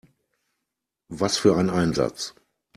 Was 1.09 1.37
für 1.37 1.55
ein 1.57 1.69
Einsatz! 1.69 2.33